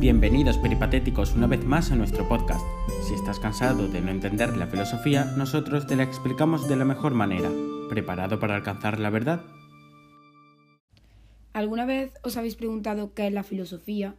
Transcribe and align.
Bienvenidos 0.00 0.56
peripatéticos 0.56 1.34
una 1.34 1.46
vez 1.46 1.62
más 1.62 1.90
a 1.90 1.94
nuestro 1.94 2.26
podcast. 2.26 2.64
Si 3.06 3.12
estás 3.12 3.38
cansado 3.38 3.86
de 3.86 4.00
no 4.00 4.10
entender 4.10 4.56
la 4.56 4.66
filosofía, 4.66 5.26
nosotros 5.36 5.86
te 5.86 5.94
la 5.94 6.04
explicamos 6.04 6.66
de 6.66 6.76
la 6.76 6.86
mejor 6.86 7.12
manera. 7.12 7.50
¿Preparado 7.90 8.40
para 8.40 8.54
alcanzar 8.54 8.98
la 8.98 9.10
verdad? 9.10 9.42
¿Alguna 11.52 11.84
vez 11.84 12.14
os 12.22 12.38
habéis 12.38 12.56
preguntado 12.56 13.12
qué 13.12 13.26
es 13.26 13.34
la 13.34 13.42
filosofía? 13.42 14.14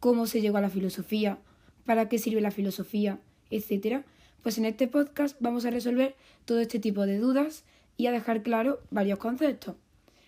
¿Cómo 0.00 0.26
se 0.26 0.40
llegó 0.40 0.56
a 0.56 0.60
la 0.60 0.70
filosofía? 0.70 1.38
¿Para 1.86 2.08
qué 2.08 2.18
sirve 2.18 2.40
la 2.40 2.50
filosofía? 2.50 3.20
etcétera? 3.48 4.02
Pues 4.42 4.58
en 4.58 4.64
este 4.64 4.88
podcast 4.88 5.36
vamos 5.38 5.66
a 5.66 5.70
resolver 5.70 6.16
todo 6.44 6.58
este 6.58 6.80
tipo 6.80 7.06
de 7.06 7.18
dudas 7.18 7.62
y 7.96 8.08
a 8.08 8.10
dejar 8.10 8.42
claro 8.42 8.80
varios 8.90 9.20
conceptos. 9.20 9.76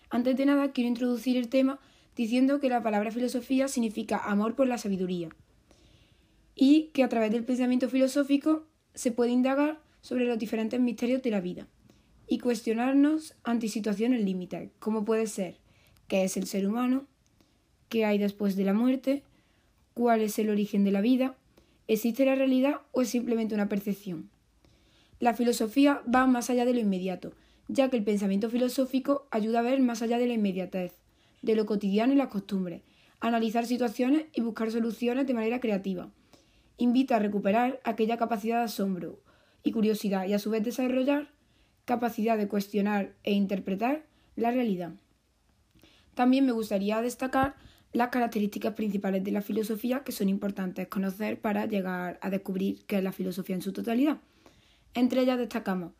Antes 0.09 0.37
de 0.37 0.45
nada, 0.45 0.71
quiero 0.71 0.87
introducir 0.87 1.35
el 1.35 1.49
tema 1.49 1.81
diciendo 2.15 2.59
que 2.59 2.69
la 2.69 2.83
palabra 2.83 3.11
filosofía 3.11 3.67
significa 3.67 4.17
amor 4.17 4.55
por 4.55 4.67
la 4.67 4.77
sabiduría 4.77 5.29
y 6.55 6.91
que 6.93 7.03
a 7.03 7.09
través 7.09 7.31
del 7.31 7.43
pensamiento 7.43 7.89
filosófico 7.89 8.67
se 8.93 9.11
puede 9.11 9.31
indagar 9.31 9.81
sobre 10.01 10.25
los 10.25 10.37
diferentes 10.37 10.79
misterios 10.79 11.21
de 11.23 11.31
la 11.31 11.41
vida 11.41 11.67
y 12.27 12.39
cuestionarnos 12.39 13.35
ante 13.43 13.67
situaciones 13.67 14.23
límites, 14.23 14.69
como 14.79 15.05
puede 15.05 15.27
ser 15.27 15.57
qué 16.07 16.23
es 16.23 16.37
el 16.37 16.45
ser 16.45 16.67
humano, 16.67 17.05
qué 17.89 18.05
hay 18.05 18.17
después 18.17 18.55
de 18.55 18.65
la 18.65 18.73
muerte, 18.73 19.23
cuál 19.93 20.21
es 20.21 20.37
el 20.39 20.49
origen 20.49 20.83
de 20.83 20.91
la 20.91 21.01
vida, 21.01 21.35
existe 21.87 22.25
la 22.25 22.35
realidad 22.35 22.81
o 22.91 23.01
es 23.01 23.09
simplemente 23.09 23.55
una 23.55 23.69
percepción. 23.69 24.29
La 25.19 25.33
filosofía 25.33 26.01
va 26.13 26.27
más 26.27 26.49
allá 26.49 26.65
de 26.65 26.73
lo 26.73 26.79
inmediato, 26.79 27.33
ya 27.67 27.89
que 27.89 27.97
el 27.97 28.03
pensamiento 28.03 28.49
filosófico 28.49 29.27
ayuda 29.31 29.59
a 29.59 29.63
ver 29.63 29.79
más 29.79 30.01
allá 30.01 30.17
de 30.17 30.27
la 30.27 30.33
inmediatez 30.33 31.02
de 31.43 31.55
lo 31.55 31.67
cotidiano 31.67 32.13
y 32.13 32.15
las 32.15 32.29
costumbres, 32.29 32.81
analizar 33.19 33.67
situaciones 33.67 34.25
y 34.33 34.41
buscar 34.41 34.71
soluciones 34.71 35.27
de 35.27 35.35
manera 35.35 35.59
creativa. 35.59 36.09
Invita 36.77 37.17
a 37.17 37.19
recuperar 37.19 37.79
aquella 37.83 38.17
capacidad 38.17 38.57
de 38.57 38.63
asombro 38.63 39.19
y 39.61 39.71
curiosidad 39.71 40.25
y 40.25 40.33
a 40.33 40.39
su 40.39 40.49
vez 40.49 40.63
desarrollar 40.63 41.29
capacidad 41.85 42.37
de 42.37 42.47
cuestionar 42.47 43.13
e 43.23 43.33
interpretar 43.33 44.05
la 44.35 44.51
realidad. 44.51 44.93
También 46.15 46.45
me 46.45 46.51
gustaría 46.53 47.01
destacar 47.01 47.55
las 47.91 48.09
características 48.09 48.73
principales 48.73 49.23
de 49.23 49.31
la 49.31 49.41
filosofía 49.41 50.03
que 50.03 50.11
son 50.11 50.29
importantes 50.29 50.87
conocer 50.87 51.39
para 51.39 51.65
llegar 51.65 52.17
a 52.21 52.29
descubrir 52.29 52.83
qué 52.87 52.97
es 52.97 53.03
la 53.03 53.11
filosofía 53.11 53.55
en 53.55 53.61
su 53.61 53.73
totalidad. 53.73 54.17
Entre 54.93 55.21
ellas 55.21 55.37
destacamos 55.37 55.91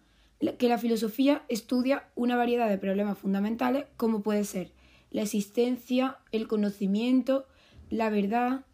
que 0.58 0.68
la 0.68 0.78
filosofía 0.78 1.44
estudia 1.48 2.08
una 2.16 2.36
variedad 2.36 2.70
de 2.70 2.78
problemas 2.78 3.18
fundamentales 3.18 3.86
como 3.98 4.22
puede 4.22 4.44
ser 4.44 4.72
la 5.14 5.22
existencia, 5.22 6.18
el 6.32 6.48
conocimiento, 6.48 7.48
la 7.90 8.10
verdad, 8.10 8.66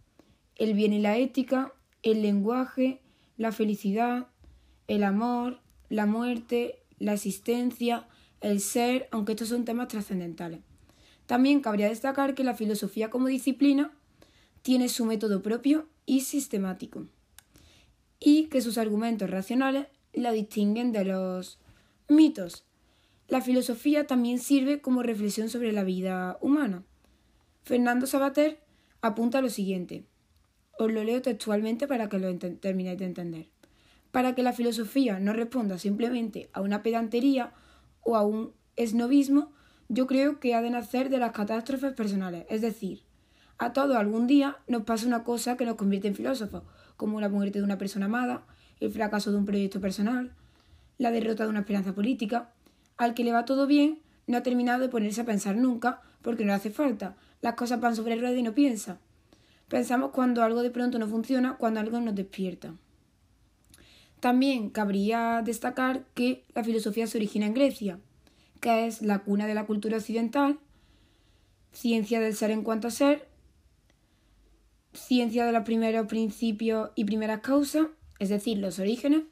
el 0.55 0.73
bien 0.73 0.93
y 0.93 0.99
la 0.99 1.17
ética, 1.17 1.73
el 2.01 2.21
lenguaje, 2.21 3.01
la 3.37 3.51
felicidad, 3.51 4.27
el 4.87 5.03
amor, 5.03 5.59
la 5.89 6.05
muerte, 6.05 6.79
la 6.97 7.13
existencia, 7.13 8.07
el 8.41 8.61
ser, 8.61 9.09
aunque 9.11 9.33
estos 9.33 9.49
son 9.49 9.65
temas 9.65 9.89
trascendentales. 9.89 10.61
También 11.25 11.59
cabría 11.59 11.89
destacar 11.89 12.33
que 12.35 12.45
la 12.45 12.55
filosofía 12.55 13.09
como 13.09 13.27
disciplina 13.27 13.91
tiene 14.61 14.87
su 14.89 15.05
método 15.05 15.41
propio 15.41 15.87
y 16.05 16.21
sistemático, 16.21 17.05
y 18.19 18.45
que 18.45 18.61
sus 18.61 18.77
argumentos 18.77 19.29
racionales 19.29 19.87
la 20.13 20.31
distinguen 20.31 20.91
de 20.93 21.05
los 21.05 21.59
mitos, 22.07 22.63
la 23.30 23.41
filosofía 23.41 24.08
también 24.08 24.39
sirve 24.39 24.81
como 24.81 25.03
reflexión 25.03 25.49
sobre 25.49 25.72
la 25.72 25.83
vida 25.83 26.38
humana. 26.41 26.83
Fernando 27.63 28.08
Sabater 28.08 28.59
apunta 29.02 29.41
lo 29.41 29.49
siguiente. 29.49 30.05
Os 30.80 30.91
lo 30.91 31.03
leo 31.03 31.22
textualmente 31.22 31.88
para 31.88 32.09
que 32.09 32.17
lo 32.17 32.35
terminéis 32.38 32.97
de 32.97 33.05
entender. 33.05 33.47
Para 34.11 34.33
que 34.33 34.41
la 34.41 34.53
filosofía 34.53 35.19
no 35.19 35.33
responda 35.33 35.77
simplemente 35.77 36.50
a 36.53 36.61
una 36.61 36.81
pedantería 36.81 37.53
o 38.01 38.16
a 38.16 38.23
un 38.23 38.53
esnovismo, 38.75 39.51
yo 39.90 40.07
creo 40.07 40.40
que 40.40 40.56
ha 40.56 40.61
de 40.61 40.72
nacer 40.72 41.09
de 41.09 41.19
las 41.19 41.31
catástrofes 41.31 41.94
personales, 41.94 42.46
es 42.50 42.61
decir, 42.61 43.03
a 43.57 43.73
todo 43.73 43.97
algún 43.97 44.25
día 44.25 44.57
nos 44.67 44.84
pasa 44.84 45.06
una 45.06 45.23
cosa 45.23 45.57
que 45.57 45.66
nos 45.66 45.75
convierte 45.75 46.07
en 46.07 46.16
filósofos, 46.16 46.63
como 46.96 47.19
la 47.19 47.29
muerte 47.29 47.59
de 47.59 47.66
una 47.66 47.78
persona 47.78 48.06
amada, 48.06 48.46
el 48.79 48.91
fracaso 48.91 49.31
de 49.31 49.38
un 49.38 49.46
proyecto 49.46 49.81
personal, 49.81 50.31
la 50.97 51.11
derrota 51.11 51.44
de 51.44 51.50
una 51.50 51.59
esperanza 51.59 51.94
política, 51.94 52.53
al 52.99 53.13
que 53.13 53.23
le 53.23 53.31
va 53.31 53.45
todo 53.45 53.65
bien, 53.65 54.01
no 54.27 54.37
ha 54.37 54.43
terminado 54.43 54.81
de 54.81 54.89
ponerse 54.89 55.21
a 55.21 55.25
pensar 55.25 55.55
nunca, 55.55 56.01
porque 56.21 56.43
no 56.43 56.49
le 56.49 56.55
hace 56.55 56.69
falta. 56.69 57.15
Las 57.41 57.55
cosas 57.55 57.79
van 57.79 57.95
sobre 57.95 58.17
ruedas 58.17 58.37
y 58.37 58.43
no 58.43 58.53
piensa. 58.53 58.99
Pensamos 59.69 60.11
cuando 60.11 60.43
algo 60.43 60.61
de 60.61 60.69
pronto 60.69 60.99
no 60.99 61.07
funciona, 61.07 61.55
cuando 61.55 61.79
algo 61.79 61.99
nos 62.01 62.13
despierta. 62.13 62.75
También 64.19 64.69
cabría 64.69 65.41
destacar 65.43 66.03
que 66.13 66.43
la 66.53 66.63
filosofía 66.63 67.07
se 67.07 67.17
origina 67.17 67.45
en 67.45 67.53
Grecia, 67.53 67.99
que 68.59 68.85
es 68.85 69.01
la 69.01 69.19
cuna 69.19 69.47
de 69.47 69.53
la 69.53 69.66
cultura 69.66 69.97
occidental, 69.97 70.59
ciencia 71.71 72.19
del 72.19 72.35
ser 72.35 72.51
en 72.51 72.63
cuanto 72.63 72.89
a 72.89 72.91
ser, 72.91 73.29
ciencia 74.91 75.45
de 75.45 75.53
los 75.53 75.63
primeros 75.63 76.07
principios 76.07 76.89
y 76.95 77.05
primeras 77.05 77.39
causas, 77.39 77.87
es 78.19 78.27
decir, 78.27 78.57
los 78.57 78.77
orígenes, 78.77 79.23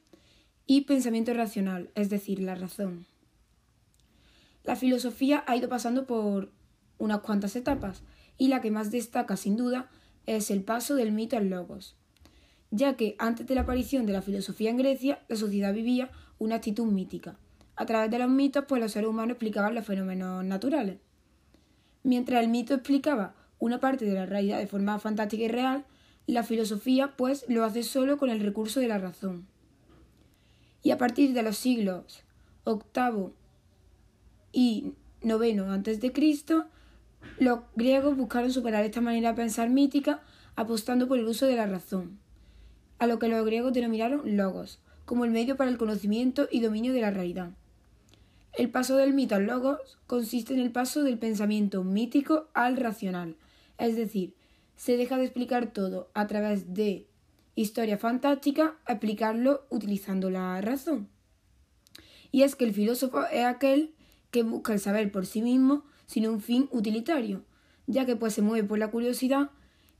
y 0.66 0.81
pensamiento 0.81 1.34
racional, 1.34 1.91
es 1.95 2.09
decir, 2.09 2.39
la 2.39 2.55
razón. 2.55 3.05
La 4.67 4.75
filosofía 4.75 5.45
ha 5.47 5.55
ido 5.55 5.69
pasando 5.69 6.05
por 6.05 6.51
unas 6.97 7.22
cuantas 7.22 7.55
etapas 7.55 8.03
y 8.38 8.50
la 8.50 8.59
que 8.59 8.69
más 8.69 8.91
destaca 8.91 9.38
sin 9.38 9.55
duda 9.55 9.89
es 10.25 10.51
el 10.51 10.61
paso 10.61 10.95
del 10.95 11.13
mito 11.13 11.38
al 11.38 11.50
logos, 11.50 11.95
ya 12.69 12.97
que 12.97 13.16
antes 13.17 13.47
de 13.47 13.55
la 13.55 13.61
aparición 13.61 14.05
de 14.05 14.11
la 14.11 14.22
filosofía 14.22 14.69
en 14.69 14.75
Grecia 14.75 15.23
la 15.29 15.38
sociedad 15.38 15.73
vivía 15.73 16.11
una 16.38 16.55
actitud 16.55 16.85
mítica. 16.85 17.39
A 17.78 17.85
través 17.85 18.11
de 18.11 18.19
los 18.19 18.29
mitos 18.29 18.66
pues 18.67 18.81
los 18.81 18.91
seres 18.91 19.09
humanos 19.09 19.35
explicaban 19.35 19.73
los 19.73 19.85
fenómenos 19.85 20.44
naturales. 20.44 20.97
Mientras 22.03 22.44
el 22.44 22.49
mito 22.49 22.73
explicaba 22.73 23.35
una 23.59 23.79
parte 23.79 24.03
de 24.03 24.16
la 24.16 24.25
realidad 24.25 24.59
de 24.59 24.67
forma 24.67 24.99
fantástica 24.99 25.45
y 25.45 25.47
real, 25.47 25.85
la 26.25 26.44
filosofía 26.44 27.16
pues 27.16 27.45
lo 27.47 27.63
hace 27.63 27.84
solo 27.84 28.17
con 28.17 28.29
el 28.29 28.41
recurso 28.41 28.81
de 28.81 28.89
la 28.89 28.97
razón. 28.97 29.47
Y 30.84 30.91
a 30.91 30.97
partir 30.97 31.31
de 31.31 31.44
los 31.44 31.57
siglos 31.57 32.25
VIII 32.66 33.31
y 34.57 34.95
noveno 35.22 35.72
antes 35.72 36.01
de 36.01 36.12
Cristo, 36.12 36.66
los 37.38 37.59
griegos 37.75 38.18
buscaron 38.18 38.51
superar 38.51 38.84
esta 38.84 39.01
manera 39.01 39.29
de 39.29 39.35
pensar 39.35 39.69
mítica 39.69 40.23
apostando 40.56 41.07
por 41.07 41.19
el 41.19 41.28
uso 41.28 41.45
de 41.45 41.56
la 41.56 41.68
razón, 41.68 42.18
a 42.97 43.06
lo 43.06 43.19
que 43.19 43.28
los 43.28 43.46
griegos 43.46 43.72
denominaron 43.72 44.35
logos, 44.35 44.79
como 45.06 45.25
el 45.25 45.31
medio 45.31 45.57
para 45.57 45.69
el 45.69 45.78
conocimiento 45.78 46.47
y 46.50 46.62
dominio 46.62 46.91
de 46.91 47.01
la 47.01 47.12
realidad. 47.12 47.51
El 48.51 48.72
paso 48.72 48.97
del 48.97 49.13
mito 49.13 49.35
al 49.35 49.46
logos 49.46 50.00
consiste 50.07 50.56
en 50.56 50.59
el 50.59 50.72
paso 50.72 51.03
del 51.03 51.19
pensamiento 51.19 51.84
mítico 51.84 52.47
al 52.56 52.78
racional, 52.78 53.35
es 53.78 53.96
decir, 53.96 54.34
se 54.75 54.97
deja 54.97 55.17
de 55.17 55.25
explicar 55.25 55.72
todo 55.72 56.09
a 56.16 56.25
través 56.25 56.73
de 56.73 57.06
historia 57.53 58.00
fantástica 58.00 58.79
explicarlo 58.88 59.67
utilizando 59.69 60.31
la 60.31 60.59
razón. 60.62 61.09
Y 62.31 62.41
es 62.41 62.56
que 62.56 62.66
el 62.66 62.73
filósofo 62.73 63.23
es 63.31 63.46
aquel 63.46 63.94
que 64.32 64.44
busca 64.44 64.74
el 64.74 64.80
saber 64.80 65.12
por 65.12 65.26
sí 65.26 65.42
mismo, 65.42 65.84
sino 66.06 66.32
un 66.32 66.42
fin 66.42 66.68
utilitario, 66.72 67.44
ya 67.86 68.06
que 68.06 68.16
pues 68.16 68.34
se 68.34 68.42
mueve 68.42 68.68
por 68.68 68.80
la 68.80 68.92
curiosidad 68.92 69.52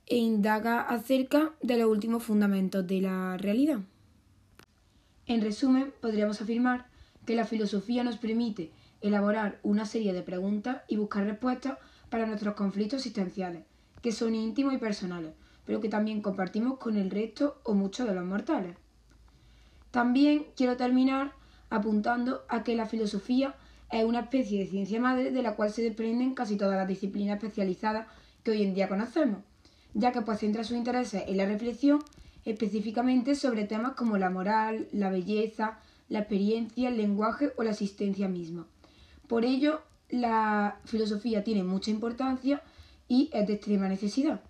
e 0.06 0.18
indaga 0.18 0.82
acerca 0.82 1.54
de 1.62 1.78
los 1.78 1.90
últimos 1.90 2.24
fundamentos 2.24 2.88
de 2.88 3.02
la 3.02 3.38
realidad. 3.38 3.80
En 5.26 5.42
resumen, 5.42 5.94
podríamos 6.02 6.42
afirmar 6.42 6.88
que 7.26 7.36
la 7.36 7.46
filosofía 7.46 8.04
nos 8.04 8.18
permite 8.18 8.72
elaborar 9.02 9.60
una 9.64 9.86
serie 9.86 10.14
de 10.14 10.24
preguntas 10.24 10.84
y 10.88 10.96
buscar 10.96 11.26
respuestas 11.26 11.78
para 12.09 12.26
nuestros 12.26 12.56
conflictos 12.56 13.00
existenciales, 13.00 13.64
que 14.02 14.14
son 14.14 14.34
íntimos 14.34 14.74
y 14.74 14.78
personales, 14.78 15.34
pero 15.66 15.82
que 15.82 15.90
también 15.90 16.22
compartimos 16.22 16.80
con 16.80 16.96
el 16.96 17.12
resto 17.12 17.59
o 17.64 17.73
muchos 17.73 18.08
de 18.08 18.16
los 18.16 18.23
mortales. 18.23 18.78
También 19.91 20.47
quiero 20.56 20.78
terminar 20.78 21.34
apuntando 21.70 22.46
a 22.47 22.64
que 22.64 22.76
la 22.76 22.85
filosofía 22.85 23.56
es 23.91 24.03
una 24.03 24.22
especie 24.22 24.59
de 24.59 24.67
ciencia 24.67 24.99
madre 24.99 25.31
de 25.31 25.41
la 25.41 25.55
cual 25.55 25.72
se 25.72 25.81
desprenden 25.81 26.34
casi 26.34 26.57
todas 26.57 26.75
las 26.75 26.87
disciplinas 26.87 27.37
especializadas 27.37 28.07
que 28.43 28.51
hoy 28.51 28.63
en 28.63 28.73
día 28.73 28.89
conocemos, 28.89 29.39
ya 29.93 30.11
que 30.11 30.22
pues 30.22 30.39
centra 30.39 30.63
sus 30.63 30.78
intereses 30.78 31.23
en 31.28 31.37
la 31.37 31.45
reflexión 31.45 31.99
específicamente 32.45 33.35
sobre 33.35 33.66
temas 33.66 33.93
como 33.93 34.17
la 34.17 34.29
moral, 34.29 34.87
la 34.93 35.09
belleza, 35.09 35.79
la 36.07 36.19
experiencia, 36.19 36.89
el 36.89 36.97
lenguaje 36.97 37.51
o 37.57 37.63
la 37.63 37.72
existencia 37.72 38.28
misma. 38.29 38.66
Por 39.28 39.43
ello, 39.43 39.81
la 40.09 40.79
filosofía 40.85 41.43
tiene 41.43 41.63
mucha 41.63 41.91
importancia 41.91 42.61
y 43.07 43.29
es 43.34 43.47
de 43.47 43.53
extrema 43.53 43.89
necesidad. 43.89 44.41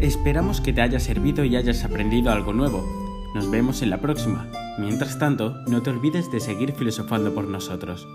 Esperamos 0.00 0.60
que 0.60 0.72
te 0.72 0.80
haya 0.80 1.00
servido 1.00 1.44
y 1.44 1.56
hayas 1.56 1.84
aprendido 1.84 2.30
algo 2.30 2.52
nuevo. 2.52 2.86
Nos 3.34 3.50
vemos 3.50 3.82
en 3.82 3.90
la 3.90 4.00
próxima. 4.00 4.48
Mientras 4.78 5.18
tanto, 5.18 5.56
no 5.66 5.82
te 5.82 5.90
olvides 5.90 6.30
de 6.30 6.38
seguir 6.38 6.72
filosofando 6.72 7.34
por 7.34 7.48
nosotros. 7.48 8.06